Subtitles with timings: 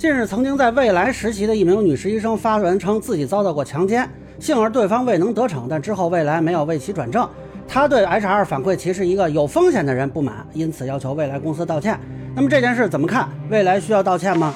[0.00, 7.28] 近日曾经在未来实习的一名女实习生发文称自己遭到过强奸，幸而对方未能得逞，但之后未来没有为其转正。
[7.68, 12.00] 她对 HR 反馈其是一个有风险的人不满，因此要求未来公司道歉。
[12.34, 13.28] 那么这件事怎么看？
[13.50, 14.54] 未来需要道歉吗？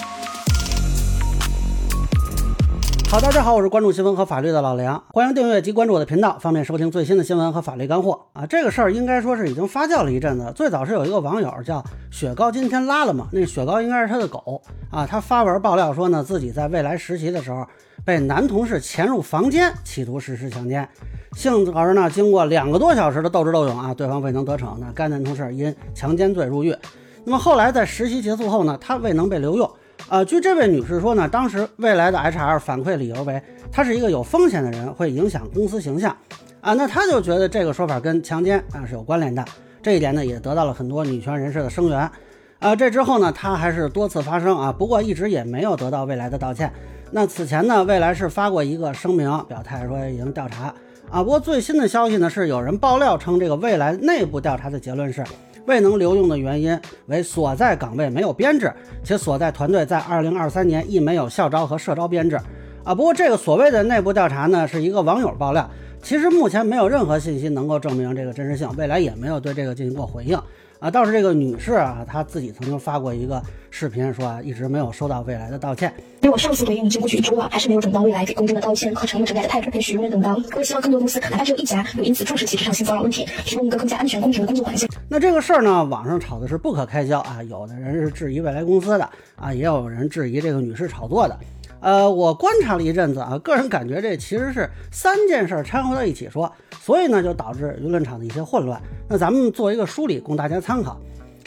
[3.14, 8.44] 好，大家好，我是关注新闻和法律的老梁，欢迎订阅及关注我的频道，方便收听最新的新闻和法律干货啊。
[8.44, 10.52] 这个事儿应该说是已经发酵了一阵子。
[10.52, 13.28] 最早是有一个网友叫雪糕，今天拉了嘛？
[13.30, 14.60] 那雪糕应该是他的狗
[14.90, 15.06] 啊。
[15.06, 17.64] 他发文爆料说呢，自己在未来实习的时候
[18.04, 20.88] 被男同事潜入房间，企图实施强奸。
[21.36, 26.76] 幸而呢，经过两个多小时的斗智斗勇啊，对方未能得逞，那该男同事因强奸罪入狱。
[27.22, 29.70] 那么后来在实习结束后呢，他未能被留用。
[30.08, 36.14] 呃，据这位女士说呢，当时未来的 HR 反馈理由为她是一个有风险的人，会影响公司形象
[36.60, 36.74] 啊。
[36.74, 39.42] 那她就觉得这个说法跟强奸啊是有关联的，
[39.82, 42.10] 这一点呢也得到了很多女权人士的声援
[42.58, 42.76] 啊。
[42.76, 46.70] 这之后呢，她还是多次发声啊，不过一直也没有得到未来的道歉。
[47.10, 50.74] 那此前呢，未来是发过一个声明，表态说已经调查
[51.10, 51.22] 啊。
[51.22, 55.24] 不过最新的消息呢，是有人爆料称这个未来内部调查的结论是。
[55.66, 62.38] 未能留用的原因为所在岗位没有编制，且所在团队在二零二三年亦没有校招和社招编制。
[62.84, 65.68] 啊，不过这个所谓的内部调查呢，是一个网友爆料，
[66.02, 70.38] 其实目前没有任何信息能够证明这个真实性，未来也没有对这个进行过回应。
[70.84, 75.90] 啊，倒是这个女士啊，她自己曾经发过一个视频，说啊，一直没有收到未来的道歉。
[76.20, 80.34] 因为我上次回应经过去一周了，还是没有等到未来给公众的道歉和承诺整改的态度，也许永远等到。
[80.52, 84.86] 我也希望更多公司，哪怕只有一家，有因此重视其职场性骚扰问题，提供一个更加安全、公平的工作环境。
[85.08, 91.34] 那这个事儿呢，网上炒的是不可开交啊，有的人是质疑未来公司的啊，也有人质疑这个女士炒作的。
[91.80, 96.50] 呃，我观察了一阵子啊，个人感觉这其实是三件事掺和到一起说，
[96.84, 98.78] 所以呢就导致舆论场的一些混乱。
[99.08, 101.00] 那咱们做一个梳理，供大家参考。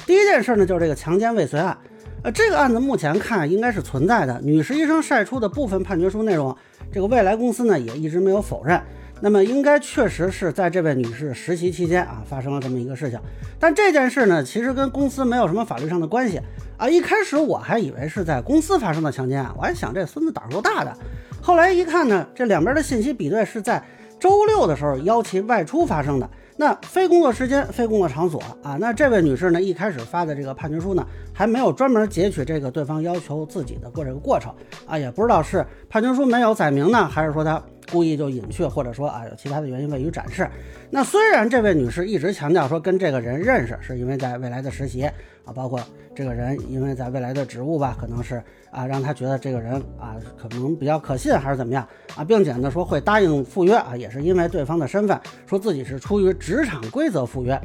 [0.03, 1.77] 第一件事呢，就是这个强奸未遂案。
[2.23, 4.41] 呃，这个案子目前看应该是存在的。
[4.41, 6.57] 女实习生晒出的部分判决书内容，
[6.91, 8.81] 这个未来公司呢也一直没有否认。
[9.21, 13.19] 那么应该确实是在这位女士实习期间啊发生了这么一个事情。
[13.59, 16.41] 但这件事呢，其实跟公司没有什么法律上的关系
[16.77, 16.89] 啊。
[16.89, 20.91] 一开始我还以为是在公司发生的强奸案，我还想这孙子胆儿够大的。
[21.39, 23.83] 后来一看呢，这两边的信息比对是在
[24.19, 26.29] 周六的时候邀其外出发生的。
[26.59, 34.51] 那非工作时间、非工作场所啊，那这位女士呢，一开始发的这个判决书呢，还没有专门截取这个对方要求自己的过这个过程
[34.87, 37.61] 啊，也不知道是判决书没有载明呢，还是说她
[37.91, 40.47] 故意就隐去，或者说啊有其他的原因未予展示。
[40.89, 45.03] 那虽然这位女士一直强调说跟这个人认识，是因为在未来的实习
[45.43, 45.79] 啊，包括
[46.15, 57.59] 这个人因为在未来的职务吧，可能是啊让她觉得这个人啊可能比较可信，还是怎么样啊，并且呢说会答应赴约啊，也是因为对方的身份，说自己是出于职场规则赴约。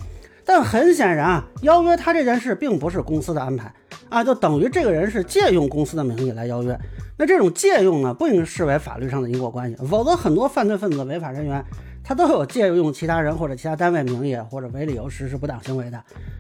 [0.45, 3.73] 但很显然啊，邀约他这件事并不是公司的安排
[4.09, 6.79] 啊，就等于这个人是借用公司的名义来邀约。
[7.19, 11.65] 那这种借用呢，不应视为法律上的因果关系，否则很多犯罪分子、违法人员。
[12.05, 15.97] 他都有借用其他人或者其他单位名义或者为理由实施不当行为的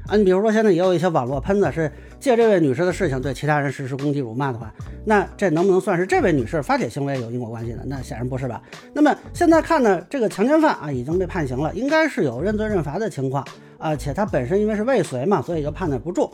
[0.09, 4.75] 啊，你比如说现在也有一些网络喷子是借这位女士的事情对其他人实施攻击辱骂的话，
[5.05, 7.83] 那这能不能算是这位女士发帖行为有因果关系呢？
[7.87, 8.61] 那显然不是吧。
[8.93, 13.47] 那么现在看呢，这个强奸犯啊已经被判刑了，应该是有认罪认罚的情况。
[13.83, 16.33] 而，且他本身因为是未遂嘛，所以就判的不重。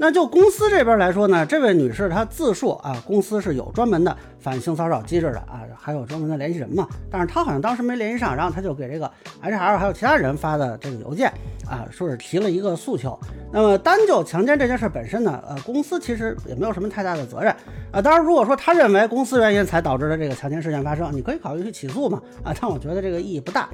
[0.00, 6.86] 那就公司这边来说呢，这位女士她自述啊，公司是有专门的反性骚扰机制的啊，还有专门的联系人嘛。
[7.10, 9.10] 但是她好像当时没联系上，然后她就给这个
[9.42, 11.28] HR 还有其他人发的这个邮件
[11.68, 13.18] 啊，说是提了一个诉求。
[13.52, 17.52] 那么单就强奸这件事本身呢，呃，公司其实也没有什么太大的责任
[17.90, 18.00] 啊。
[18.00, 22.54] 当然，如果说他认为公司原因才导致了这个强奸事件发生，你可以考虑去起诉嘛啊。
[22.60, 23.68] 但我觉得这个意义不大。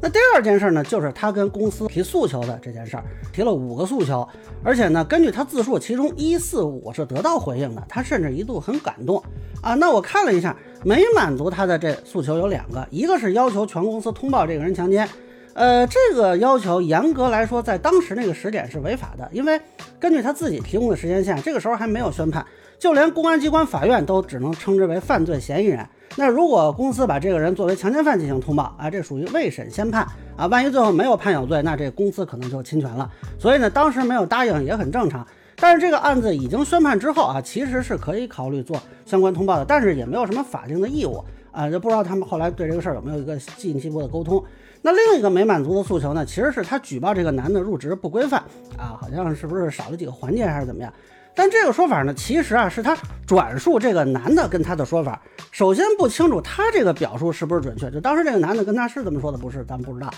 [0.00, 3.02] 那第二件事呢，就是他跟公司提诉求的这件事儿，
[3.32, 4.26] 提了五个诉求，
[4.62, 9.20] 而且呢，根据他自述，其中一四五是得到回应的，他甚至一度很感动
[9.60, 9.74] 啊。
[9.74, 15.08] 那我看了一下，没满足他的这诉求有两个，一个是要求全公司通报这个人强奸，
[15.54, 19.60] 呃，这个要求严格来说，在当时那个时点是违法的，因为
[19.98, 22.46] 根据他自己提供的时间线，这个时候还没有宣判，
[22.78, 25.84] 就连公安机关、法院都只能称之为犯罪嫌疑人。
[26.16, 30.04] 那如果公司把这个人作为强奸犯进行通报啊，这属于未审先判
[30.36, 33.08] 啊，万一最后没有判有罪，那这公司可能就侵权了。
[33.38, 35.24] 所以呢，当时没有答应也很正常。
[35.60, 44.42] 但是这个案子已经宣判之后啊，其实是可以考虑做相关通报的，但是也没有什么法定的义务啊，就不知道他们后来对这个事儿有没有一个进一步的沟通。
[44.80, 48.40] 那另一个没满足的诉求呢，其实是他举报这个男的入职不规范
[48.76, 50.92] 啊，好像是不是少了几个环节还是怎么样？
[51.34, 52.96] 但这个说法呢，其实啊是他
[53.26, 55.20] 转述这个男的跟他的说法。
[55.50, 60.08] 首先不清楚他这个表述是不是准确，就当时这个男的跟他是这么说的，不是，咱不知道。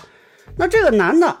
[0.55, 1.35] 那这个男的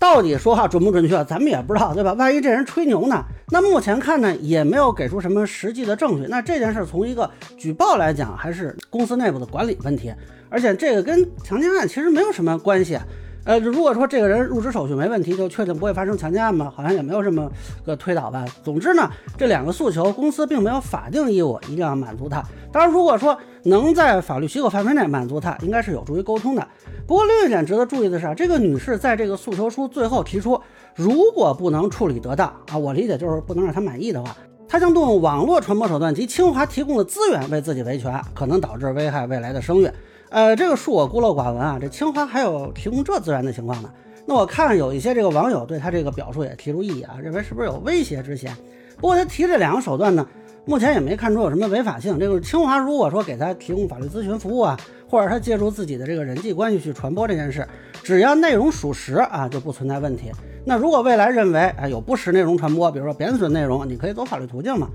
[0.00, 2.14] 到底说话准不准确，咱们也不知道，对吧？
[2.14, 3.22] 万一这人吹牛呢？
[3.50, 6.26] 那目前看呢，也没有给出什么实际的证据。
[6.30, 10.10] 那这件事从一个举报来讲，还是公司内部的管理问题，
[10.48, 12.98] 而且这个跟强奸案其实没有什么关系。
[13.44, 16.72] 呃，如果说这个人入职手续没问题，就确定不会发生强奸案吗？
[16.74, 17.50] 好像也没有这么
[17.84, 18.42] 个推导吧。
[18.64, 19.06] 总之呢，
[19.36, 22.42] 这两个诉求，公司并没有法定义务一定要满足他。
[22.72, 26.66] 当然，如果说能在法律许可范围内满足他，应该是有助于沟通的。
[27.06, 30.60] 不过，另一点值得注意的是啊，这个女士在这个诉求书最后提出，
[30.94, 34.36] 如果不能处理得当啊，我理解就是不能让她满意的话，
[34.68, 39.90] 她将动用网络传播手段及清华提供的资源为自己维权，可能导致危害未来的声誉。
[40.30, 43.90] 呃，这个恕我孤陋寡闻啊，这清华还有提供这资源的情况呢。
[44.26, 48.56] 那我看有一些这个网友对他这个表述也提出异议啊，认为是不是有威胁之嫌？
[48.96, 50.24] 不过他提这两个手段呢，
[50.64, 52.18] 目前也没看出有什么违法性。
[52.18, 54.78] 这个清华如果说给他提供法律咨询服务啊，
[55.08, 57.66] 或者他借助自己的这个人际关系去传播这件事，
[58.02, 60.30] 只要内容属实啊，就不存在问题。
[60.64, 64.88] 那如果未来认为啊有不实内容传播，比如说贬损内容，你可以走法律途径嘛。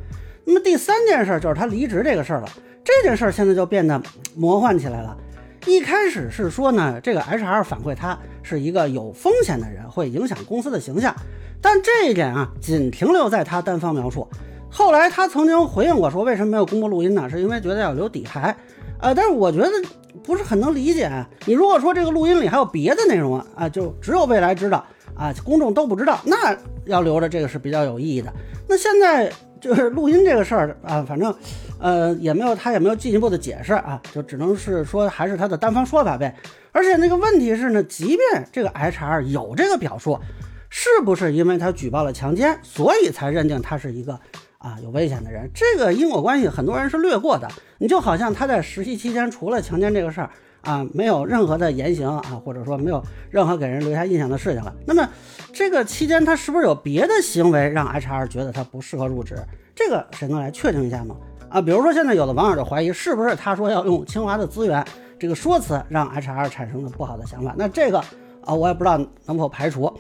[0.46, 2.50] 那么第三件事就是他离职这个事儿了，
[2.84, 4.02] 这件事儿现在就变得
[4.36, 5.18] 魔幻起来了。
[5.66, 11.14] 一开始是说呢，这个 HR 反馈他是一个有风险的人，会影响公司的形象。
[11.60, 14.28] 但这一点啊，仅停留在他单方描述。
[14.76, 17.30] 后来他曾经回应我说，为什么没有公布录音呢？
[17.30, 18.54] 是因为觉得要留底牌。
[19.00, 19.72] 呃，但是我觉得
[20.22, 21.10] 不是很能理解。
[21.46, 24.86] 你如果说这个录音里还有别的内容啊，就只有未来知道
[25.16, 28.34] 啊，公众都不知道，那要留着这个是比较有意义的。
[28.68, 29.32] 那现在。
[29.62, 31.34] 就是录音这个事儿啊，反正，
[31.80, 36.36] 呃，也没有他也没有进一步的解释啊，就只能是说还是他的单方说法呗。
[36.72, 40.20] 而且那个问题是呢，即便这个 HR 有这个表述，
[40.70, 44.20] 是不是因为他举报了强奸，所以才认定他是一个
[44.66, 45.48] 啊有危险的人？
[45.54, 47.48] 这个因果关系很多人是略过的。
[47.78, 50.30] 你就好像他在实习期间除了强奸这个事儿。
[50.62, 54.74] 啊，没有任何的言行啊，或者说没有任何给人留下印象的事情了。
[54.88, 55.08] 那么，
[55.54, 59.38] 这个期间他是不是有别的行为让 HR 觉得他不适合入职？
[59.76, 61.16] 这个谁能来确定一下吗？
[61.50, 64.84] 啊，比如说现在有的网友就怀疑，是不是他说要用清华的资源
[65.20, 67.54] 这个说辞让 HR 产生了不好的想法？
[67.56, 68.00] 那这个
[68.44, 68.98] 啊，我也不知道
[69.28, 69.94] 能否排除。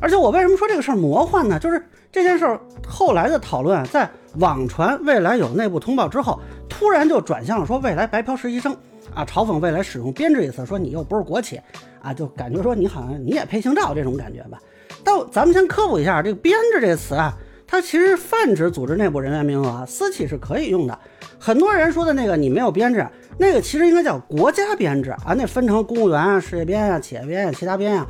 [0.00, 1.58] 而且我为什么说这个事儿魔幻呢？
[1.58, 4.08] 就是这件事儿后来的讨论，在
[4.38, 8.76] 网传未来有内部通报之后，突然就转向了说未来白嫖实习生。
[9.14, 11.58] 啊，嘲讽未来使用编制一词，说你又不是国企，
[12.02, 14.58] 啊，就感觉说你好像你也配姓赵这种感觉吧。
[15.04, 17.32] 但咱们先科普一下，这个编制这个词啊，
[17.68, 20.98] 它其实泛指组织内部人员名额，私企是可以用的。
[21.38, 23.06] 很多人说的那个你没有编制，
[23.38, 28.06] 那个其实应该叫国家编制啊，那分成公务员啊、事业编啊、企业编啊、其他编啊，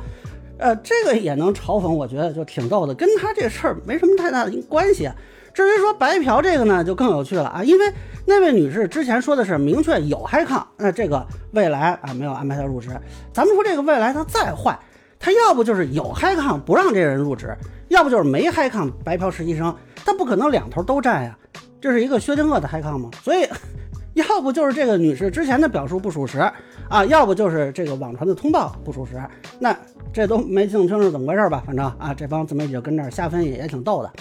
[0.59, 5.09] 呃，这个也能嘲讽，我觉得就挺逗的，跟他这事儿没什么太大的关系。
[5.53, 7.91] 至于说白嫖这个呢，就更有趣了啊，因为
[8.25, 12.89] 那位女士之前说的是明确有嗨抗，那这个未来啊没有安排她入职。
[13.33, 14.77] 咱们说这个未来他再坏，
[15.19, 17.55] 他要不就是有嗨抗不让这人入职，
[17.87, 19.75] 要不就是没嗨抗白嫖实习生，
[20.05, 21.35] 他不可能两头都占呀。
[21.81, 23.09] 这是一个薛定谔的嗨抗吗？
[23.23, 23.47] 所以，
[24.13, 26.39] 要不就是这个女士之前的表述不属实
[26.87, 29.19] 啊，要不就是这个网传的通报不属实。
[29.59, 29.75] 那
[30.13, 31.63] 这都没弄清楚怎么回事吧？
[31.65, 34.11] 反正啊，这帮自媒体就跟这儿瞎分析，也挺逗的。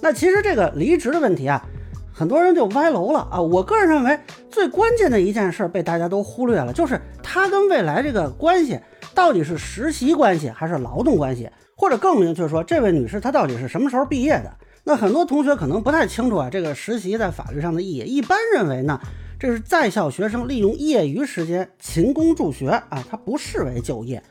[0.00, 1.64] 那其实这个离职的问题啊，
[2.12, 3.40] 很多人就歪楼了啊。
[3.40, 4.18] 我个人认为
[4.50, 8.78] 最关键的一件事被大家都忽略了，就是他跟未来这个关系
[9.14, 14.52] 到底是实习关系还是劳动关系，或者更明确说，这位女士她到底是什么时候毕业的？
[14.86, 18.00] 那很多同学可能不太清楚啊，这个实习在法律上的意义。
[18.00, 19.00] 一般认为呢，
[19.38, 24.22] 这是在校学生利用业余时间勤工助学啊，它不视为就业。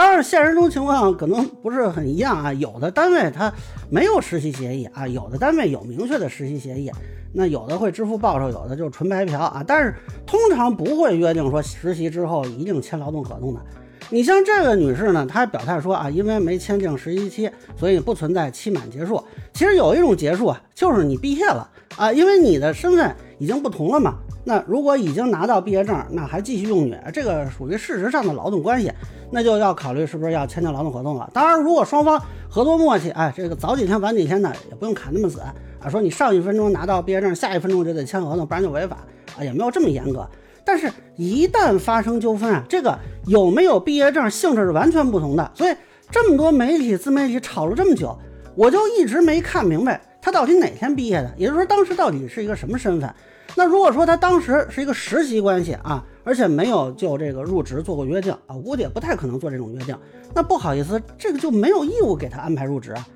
[0.00, 2.50] 当然，现实中情况可能不是很一样啊。
[2.54, 3.52] 有的单位它
[3.90, 6.90] 没有实习协议啊，有的单位有明确的实习协议，
[7.34, 9.62] 那有的会支付报酬，有的就纯白嫖啊。
[9.66, 13.60] 但是通常不会约定说实习之后一定签劳动合同的。
[14.08, 19.22] 你像这个女士呢，她表态说啊，因为没签订实习期，所以不存在期满结束。
[19.52, 24.16] 其实有一种结束啊，就是你毕业了啊，因为你的身份已经不同了嘛。
[24.42, 28.90] 那如果已经拿到毕业证，那还继续用女，这个属于事实上的劳动关系，
[29.30, 31.28] 那就要考虑是不是要签订劳动合同了。
[31.34, 35.54] 当然，如果双方合作默契，哎，这个早几天晚几天的也不用砍那么死啊。
[35.90, 38.96] 说你上一分钟拿到毕业证，下一分钟就得签合同，不然就违法
[39.38, 40.26] 啊，也没有这么严格。
[40.64, 45.50] 但是，一旦发生纠纷啊，这个有没有毕业证性质是完全不同的。
[45.54, 45.74] 所以，
[46.10, 48.16] 这么多媒体自媒体吵了这么久，
[48.56, 53.12] 我就一直没看明白他到底哪天毕业的，也就是说，当时到底是一个什么身份。
[53.56, 59.96] 那如果说他当时是一个实习关系啊，而且没有就这个入职做过约定啊，估计也不太可能做这种约定。
[60.34, 63.06] 那不好意思，这个就没有义务给他安排入职啊。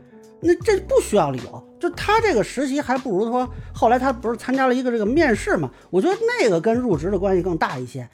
[0.41, 5.71] 那这不需要理由，就他这个实习还不如说后来他不是参加了一个这个面试嘛？
[5.91, 8.07] 我觉得那个跟入职的关系更大一些。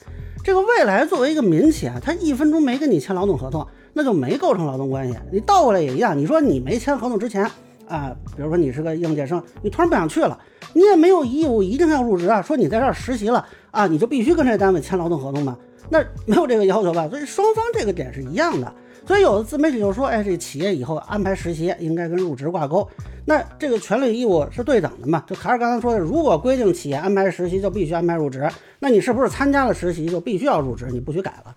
[0.43, 5.17] 这个未来作为一个民企啊，他一分钟没跟你签劳动合同，那就没构成劳动关系。
[5.31, 7.49] 你倒过来也一样，你说你没签合同之前
[7.91, 10.39] 啊，比如说你是个应届生，你突然不想去了，
[10.73, 12.41] 你也没有义务一定要入职啊。
[12.41, 15.57] 说你在这儿实习了啊，你就必须跟这单位签劳动合同吗？
[15.89, 17.07] 那没有这个要求吧？
[17.09, 18.73] 所以双方这个点是一样的。
[19.05, 22.87] 所以有的自媒体就说，哎，这企业以后安排实习应该跟入职挂钩，
[23.25, 25.23] 那这个权利义务是对等的嘛？
[25.27, 28.47] 就还是刚才说的，如果规定企业安排实习就必须安排入职，
[28.79, 30.87] 那你是不是参加了实习就必须要入职？
[30.91, 31.53] 你不许改了。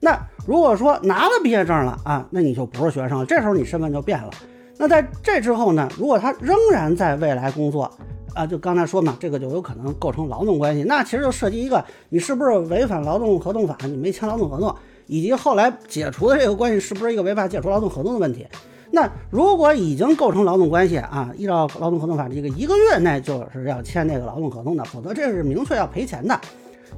[0.00, 4.30] 那如果说拿了毕业证了啊，那你就不是学生了，这时候你身份就变了。
[4.76, 7.90] 那在这之后呢，如果他仍然在未来工作
[8.34, 14.74] 啊，就刚才说嘛，这个就有可能构成劳动关系，那其实就涉及一个你是不是违反劳动合同法，你没签劳动合同。
[15.06, 18.46] 以及后来解除的这个关系是不是一个违法解除劳动合同的问题？
[18.90, 26.40] 那如果已经构成劳动关系啊，依照劳动合同法这个一个月内就是要签那个劳动合同的，否则这是明确要赔钱的。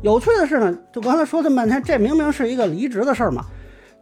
[0.02, 3.44] 有趣的是呢，就刚才说这么半天，这明明是一个离职的事儿嘛，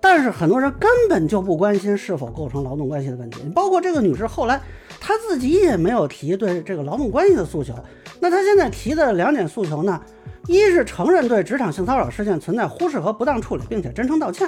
[0.06, 3.40] 但是很多人根本就不关心是否构成劳动关系的问题。
[3.54, 4.60] 包括这个女士后来
[5.00, 7.72] 她自己也没有提对这个劳动关系的诉求。
[8.20, 9.98] 那她现在提的两点诉求呢？
[10.46, 14.46] 一是承认对职场性骚扰事件存在忽视和不当处理，并且真诚道歉；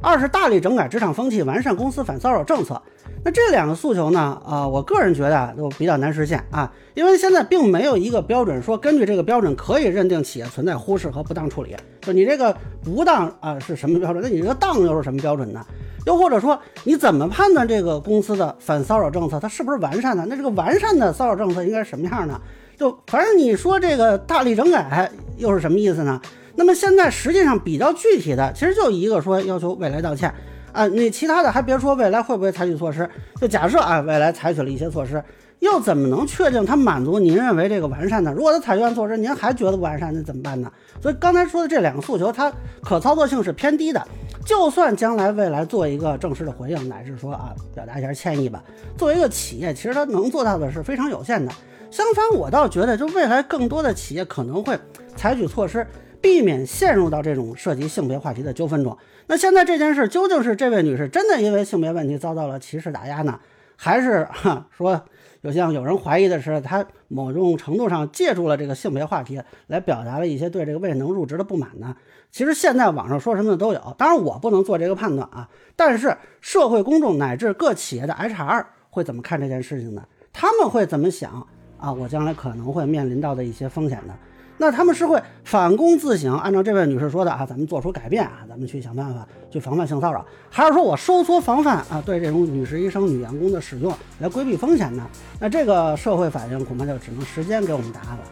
[0.00, 2.80] 二是大力整改职场风气，完善公司反骚扰政策。
[3.24, 4.40] 那这两个诉求呢？
[4.46, 11.74] 啊，我个人觉得都比较难实现啊，因为现在并没有一个标准说根据这个标准可以认定企业存在忽视和不当处理。
[12.02, 14.22] 就你这个不当啊是什么标准？
[14.22, 15.64] 那你这个当又是什么标准呢？
[16.04, 20.24] 又或者说你怎么判断这个公司的反骚扰政策它是不是完善的？
[20.26, 22.40] 那这个完善的骚扰政策应该是什么样呢？
[22.76, 26.20] 就反正你说这个大力整改又是什么意思呢？
[26.56, 30.32] 那么现在实际上比较具体的，其实就一个说要求未来道歉
[30.72, 33.08] 啊，你其他的还别说未来会不会采取措施，
[33.40, 35.22] 就假设啊未来采取了一些措施，
[35.60, 38.32] 又怎么能确定它满足您认为这个完善呢？
[38.34, 40.70] 如果它采取完措施您还觉得不完善，那怎么办呢？
[41.00, 44.06] 所以刚才说的这两个诉求，它可操作性是偏低的。
[44.44, 48.62] 就算将来未来做一个正式的回应，乃至说啊表达一下歉意吧，
[48.96, 51.50] 作为一个企业，其实它能做到的是非常有限的。
[51.90, 54.78] 相反，我倒觉得，就未来更多的企业可能会
[55.16, 55.86] 采取措施，
[56.26, 58.98] 避免陷入到这种涉及性别话题的纠纷中。
[59.28, 63.38] 那现在这件事究竟是这位女士真的因为性别问题遭到了歧视打压呢，
[63.76, 65.00] 还是哈说
[65.42, 71.94] 有像有人怀疑的是她某种程度上借助了这个性别话题来表达了一些对这个未能入职的不满呢？
[72.32, 75.48] 其实现在网上说什么的都有，当然我不能做这个判断啊。
[75.76, 80.02] 但是社会公众乃至各企业的 HR 会怎么看这件事情呢？
[80.32, 81.46] 他们会怎么想？
[81.78, 84.14] 啊，我将来可能会面临到的一些风险呢，
[84.58, 95.06] 那他们是会反躬自省，按照这位女士说的啊，咱们做出改变啊，咱们去想办法去防范性骚扰，还是说我收缩防范啊，对这种女实习生、女员工的使用来规避风险呢？
[95.38, 98.22] 那这个社会反应恐怕就只能时间给我们答案了。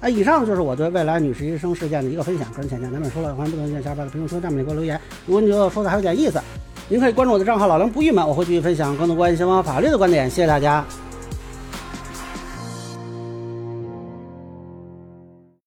[0.00, 5.00] 啊，以上就是我对未来女实习生事件的一个分享，个人浅见，咱们说了，欢迎不同意见小伙伴在评论区下面给我留言。
[5.26, 6.40] 如果你觉得说的还有点意思，
[6.88, 10.28] 您可以关注我的账号老梁不郁闷，我会继续分享更多关于刑法法律的观点。
[10.28, 10.84] 谢谢大家。